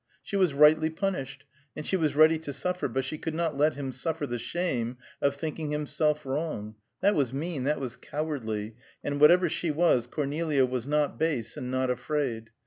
She 0.23 0.35
was 0.35 0.55
rightly 0.55 0.89
punished, 0.89 1.45
and 1.75 1.85
she 1.85 1.95
was 1.95 2.15
ready 2.15 2.39
to 2.39 2.53
suffer, 2.53 2.87
but 2.87 3.05
she 3.05 3.19
could 3.19 3.35
not 3.35 3.55
let 3.55 3.75
him 3.75 3.91
suffer 3.91 4.25
the 4.25 4.39
shame 4.39 4.97
of 5.21 5.35
thinking 5.35 5.69
himself 5.69 6.25
wrong. 6.25 6.73
That 7.01 7.13
was 7.13 7.31
mean, 7.33 7.65
that 7.65 7.79
was 7.79 7.97
cowardly, 7.97 8.77
and 9.03 9.21
whatever 9.21 9.47
she 9.47 9.69
was, 9.69 10.07
Cornelia 10.07 10.65
was 10.65 10.87
not 10.87 11.19
base, 11.19 11.55
and 11.55 11.69
not 11.69 11.91
afraid. 11.91 12.49